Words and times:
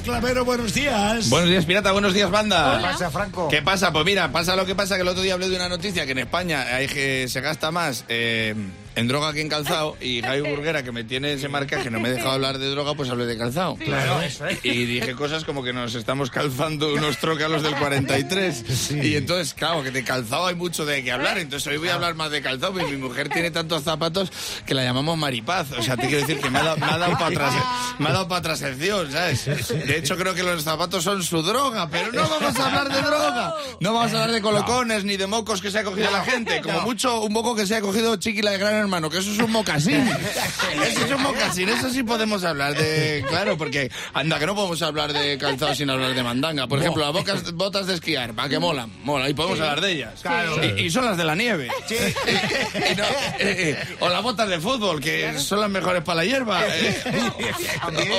Hola, 0.00 0.18
Clavero, 0.18 0.46
buenos 0.46 0.72
días. 0.72 1.28
Buenos 1.28 1.50
días, 1.50 1.66
pirata. 1.66 1.92
Buenos 1.92 2.14
días, 2.14 2.30
banda. 2.30 2.78
¿Qué 2.78 2.82
pasa, 2.82 3.10
Franco? 3.10 3.48
¿Qué 3.48 3.60
pasa? 3.60 3.92
Pues 3.92 4.04
mira, 4.06 4.32
pasa 4.32 4.56
lo 4.56 4.64
que 4.64 4.74
pasa 4.74 4.96
que 4.96 5.02
el 5.02 5.08
otro 5.08 5.22
día 5.22 5.34
hablé 5.34 5.50
de 5.50 5.56
una 5.56 5.68
noticia 5.68 6.06
que 6.06 6.12
en 6.12 6.18
España 6.18 6.62
hay 6.74 6.86
que 6.86 7.28
se 7.28 7.40
gasta 7.42 7.70
más 7.70 8.06
eh, 8.08 8.54
en 9.00 9.08
droga 9.08 9.32
que 9.32 9.40
en 9.40 9.48
calzado 9.48 9.96
y 10.00 10.22
Javi 10.22 10.42
Burguera, 10.42 10.82
que 10.82 10.92
me 10.92 11.04
tiene 11.04 11.32
ese 11.32 11.48
marcaje, 11.48 11.90
no 11.90 12.00
me 12.00 12.08
he 12.08 12.12
dejado 12.12 12.32
hablar 12.32 12.58
de 12.58 12.70
droga, 12.70 12.94
pues 12.94 13.10
hablé 13.10 13.26
de 13.26 13.36
calzado. 13.36 13.76
Claro, 13.76 14.20
eso 14.20 14.46
es. 14.46 14.64
Y 14.64 14.84
dije 14.84 15.14
cosas 15.14 15.44
como 15.44 15.62
que 15.62 15.72
nos 15.72 15.94
estamos 15.94 16.30
calzando 16.30 16.92
unos 16.94 17.18
trócalos 17.18 17.62
del 17.62 17.74
43. 17.76 18.90
Y 19.02 19.16
entonces, 19.16 19.54
claro, 19.54 19.82
que 19.82 19.90
de 19.90 20.04
calzado 20.04 20.46
hay 20.46 20.54
mucho 20.54 20.84
de 20.84 21.02
qué 21.02 21.12
hablar. 21.12 21.38
Entonces 21.38 21.66
hoy 21.66 21.78
voy 21.78 21.88
a 21.88 21.94
hablar 21.94 22.14
más 22.14 22.30
de 22.30 22.42
calzado. 22.42 22.72
porque 22.72 22.90
mi 22.90 22.98
mujer 22.98 23.28
tiene 23.28 23.50
tantos 23.50 23.82
zapatos 23.82 24.30
que 24.66 24.74
la 24.74 24.84
llamamos 24.84 25.16
Maripaz. 25.16 25.72
O 25.72 25.82
sea, 25.82 25.96
te 25.96 26.06
quiero 26.06 26.20
decir 26.20 26.40
que 26.40 26.50
me 26.50 26.58
ha 26.58 26.64
dado, 26.64 26.76
me 26.76 26.86
ha 26.86 26.98
dado 26.98 27.12
para 27.14 27.26
atrás, 27.26 27.54
me 27.98 28.08
ha 28.08 28.12
dado 28.12 28.28
para 28.28 28.38
atrás 28.40 28.60
¿sabes? 28.60 29.46
De 29.68 29.96
hecho, 29.96 30.16
creo 30.16 30.34
que 30.34 30.42
los 30.42 30.62
zapatos 30.62 31.02
son 31.04 31.22
su 31.22 31.42
droga, 31.42 31.88
pero 31.90 32.12
no 32.12 32.28
vamos 32.28 32.56
a 32.58 32.66
hablar 32.66 32.92
de 32.92 33.02
droga. 33.02 33.54
No 33.80 33.94
vamos 33.94 34.12
a 34.12 34.14
hablar 34.14 34.32
de 34.32 34.42
colocones 34.42 35.04
ni 35.04 35.16
de 35.16 35.26
mocos 35.26 35.60
que 35.60 35.70
se 35.70 35.78
ha 35.78 35.84
cogido 35.84 36.10
la 36.10 36.24
gente. 36.24 36.60
Como 36.60 36.80
mucho, 36.82 37.22
un 37.22 37.32
moco 37.32 37.54
que 37.54 37.66
se 37.66 37.76
ha 37.76 37.80
cogido 37.80 38.16
Chiquila 38.16 38.50
de 38.50 38.58
Gran 38.58 38.89
Hermano, 38.90 39.08
que 39.08 39.18
eso 39.18 39.30
es 39.30 39.38
un 39.38 39.52
mocasín. 39.52 40.00
Eso 40.90 41.04
es 41.04 41.12
un 41.12 41.22
mocasín, 41.22 41.68
eso 41.68 41.90
sí 41.90 42.02
podemos 42.02 42.42
hablar 42.44 42.74
de... 42.76 43.24
Claro, 43.28 43.56
porque 43.56 43.90
anda 44.14 44.38
que 44.38 44.46
no 44.46 44.54
podemos 44.54 44.80
hablar 44.82 45.12
de 45.12 45.36
calzado 45.38 45.74
sin 45.74 45.90
hablar 45.90 46.14
de 46.14 46.22
mandanga. 46.22 46.66
Por 46.66 46.78
ejemplo, 46.80 47.04
las 47.04 47.12
bocas- 47.12 47.52
botas 47.52 47.86
de 47.86 47.94
esquiar, 47.94 48.34
para 48.34 48.48
que 48.48 48.58
molan, 48.58 48.90
mola, 49.04 49.28
y 49.28 49.34
podemos 49.34 49.60
hablar 49.60 49.80
de 49.80 49.92
ellas. 49.92 50.22
Y, 50.76 50.82
y 50.86 50.90
son 50.90 51.04
las 51.04 51.16
de 51.16 51.24
la 51.24 51.34
nieve. 51.36 51.68
Y 51.90 52.94
no, 52.96 53.04
eh, 53.04 53.38
eh, 53.38 53.96
o 54.00 54.08
las 54.08 54.22
botas 54.22 54.48
de 54.48 54.58
fútbol, 54.60 55.00
que 55.00 55.38
son 55.38 55.60
las 55.60 55.70
mejores 55.70 56.02
para 56.02 56.16
la 56.16 56.24
hierba. 56.24 56.60
eh. 56.66 57.02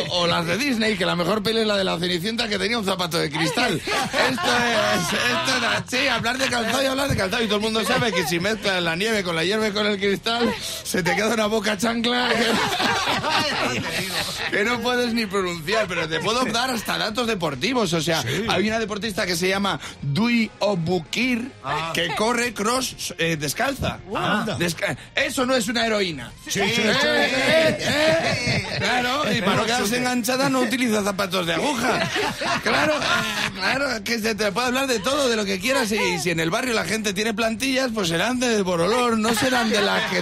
O, 0.10 0.22
o 0.22 0.28
las 0.28 0.46
de 0.46 0.58
Disney, 0.58 0.96
que 0.98 1.06
la 1.06 1.16
mejor 1.16 1.42
peli 1.44 1.62
es 1.62 1.68
la 1.68 1.78
de 1.78 1.84
la 1.84 1.98
Cenicienta 2.00 2.48
que 2.48 2.58
tenía 2.60 2.78
un 2.78 2.86
zapato 2.86 3.18
de 3.18 3.30
cristal. 3.30 3.76
Esto 3.76 3.92
es, 4.22 5.14
esto 5.14 5.58
es 5.58 5.64
así, 5.98 6.08
hablar 6.08 6.38
de 6.38 6.48
calzado 6.48 6.84
y 6.84 6.86
hablar 6.86 7.10
de 7.10 7.16
calzado. 7.18 7.44
Y 7.44 7.48
todo 7.48 7.58
el 7.58 7.62
mundo 7.64 7.84
sabe 7.86 8.12
que 8.12 8.26
si 8.28 8.40
mezclas 8.40 8.82
la 8.84 8.96
nieve 8.96 9.24
con 9.24 9.36
la 9.36 9.44
hierba 9.44 9.68
y 9.68 9.72
con 9.72 9.86
el 9.88 9.98
cristal, 10.00 10.51
se 10.84 11.04
te 11.04 11.16
queda 11.16 11.30
una 11.34 11.48
boca 11.48 11.78
chancla 11.78 12.30
que, 12.30 12.46
que 14.58 14.64
no 14.64 14.80
puedes 14.82 15.14
ni 15.14 15.26
pronunciar. 15.26 15.88
Pero 15.88 16.08
te 16.08 16.20
puedo 16.20 16.46
dar 16.46 16.70
hasta 16.72 16.98
datos 16.98 17.28
deportivos. 17.28 17.94
O 17.94 18.02
sea, 18.02 18.24
hay 18.50 18.68
una 18.68 18.80
deportista 18.80 19.26
que 19.26 19.36
se 19.36 19.50
llama 19.50 19.80
Dui 20.02 20.50
Obukir 20.60 21.52
que 21.94 22.10
corre 22.16 22.54
cross 22.54 23.14
eh, 23.18 23.38
descalza. 23.38 24.00
Desca- 24.58 24.98
Eso 25.16 25.46
no 25.46 25.56
es 25.56 25.68
una 25.68 25.86
heroína. 25.86 26.32
Sí, 26.48 26.62
sí, 26.76 26.82
Eh, 26.82 26.96
eh, 27.04 27.78
eh. 27.80 28.66
Claro, 28.78 29.32
y 29.32 29.42
para 29.42 29.56
no 29.58 29.66
quedarse 29.66 29.98
enganchada 29.98 30.50
no 30.50 30.62
utiliza 30.62 31.04
zapatos 31.04 31.46
de 31.46 31.54
aguja. 31.54 32.10
Claro, 32.64 32.94
claro, 33.56 34.04
que 34.04 34.20
se 34.20 34.36
te 34.36 34.52
puede 34.52 34.68
hablar 34.68 34.88
de 34.88 35.00
todo, 35.00 35.30
de 35.30 35.36
lo 35.36 35.46
que 35.46 35.60
quieras. 35.60 35.92
Y 35.92 36.20
si 36.20 36.30
en 36.32 36.40
el 36.40 36.50
barrio 36.50 36.74
la 36.74 36.86
gente 36.86 37.14
tiene 37.14 37.34
plantillas, 37.34 37.90
pues 37.94 38.10
serán 38.10 38.40
de 38.40 38.62
Borolor, 38.62 39.18
no 39.18 39.34
serán 39.34 39.70
de 39.70 39.82
las 39.82 40.10
que... 40.12 40.22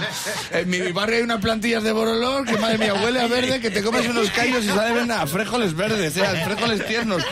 En 0.52 0.68
mi 0.68 0.80
barrio 0.92 1.16
hay 1.16 1.22
unas 1.22 1.40
plantillas 1.40 1.82
de 1.82 1.92
Borolor 1.92 2.44
que, 2.44 2.58
madre 2.58 2.78
mía, 2.78 2.94
huele 2.94 3.20
a 3.20 3.26
verde, 3.26 3.60
que 3.60 3.70
te 3.70 3.82
comes 3.82 4.06
unos 4.06 4.30
callos 4.30 4.64
y 4.64 4.68
saben 4.68 5.10
a 5.10 5.26
frijoles 5.26 5.74
verdes, 5.74 6.16
eh, 6.16 6.26
a 6.26 6.44
frijoles 6.44 6.86
tiernos. 6.86 7.22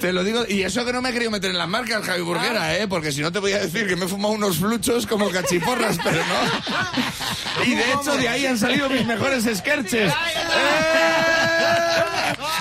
Te 0.00 0.12
lo 0.12 0.24
digo, 0.24 0.44
y 0.48 0.62
eso 0.62 0.84
que 0.84 0.92
no 0.92 1.00
me 1.02 1.10
he 1.10 1.12
querido 1.12 1.30
meter 1.30 1.50
en 1.50 1.58
las 1.58 1.68
marcas, 1.68 2.04
Javi 2.04 2.22
Burguera, 2.22 2.76
eh, 2.76 2.86
porque 2.88 3.12
si 3.12 3.20
no 3.20 3.32
te 3.32 3.38
voy 3.38 3.52
a 3.52 3.58
decir 3.58 3.86
que 3.86 3.96
me 3.96 4.04
he 4.06 4.08
fumado 4.08 4.34
unos 4.34 4.56
fluchos 4.56 5.06
como 5.06 5.30
cachiporras, 5.30 5.98
pero 6.02 6.18
no. 6.18 7.64
Y 7.64 7.74
de 7.74 7.92
hecho 7.92 8.16
de 8.16 8.28
ahí 8.28 8.46
han 8.46 8.58
salido 8.58 8.88
mis 8.90 9.06
mejores 9.06 9.44
sketches. 9.44 10.12
¡Eh! 10.12 11.12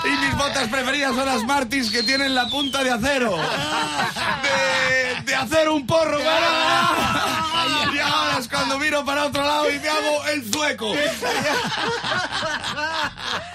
Y 0.05 0.09
mis 0.25 0.37
botas 0.37 0.67
preferidas 0.69 1.15
son 1.15 1.25
las 1.25 1.43
Martins 1.43 1.89
que 1.89 2.03
tienen 2.03 2.35
la 2.35 2.47
punta 2.47 2.83
de 2.83 2.91
acero. 2.91 3.35
De, 3.35 5.21
de 5.23 5.35
hacer 5.35 5.67
un 5.69 5.85
porro, 5.87 6.17
¿verdad? 6.17 6.64
Cuando 8.49 8.77
miro 8.79 9.05
para 9.05 9.27
otro 9.27 9.43
lado 9.43 9.71
y 9.71 9.79
me 9.79 9.87
hago 9.87 10.25
el 10.27 10.51
zueco. 10.51 10.93